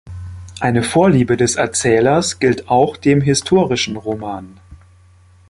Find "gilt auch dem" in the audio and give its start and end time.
2.39-3.21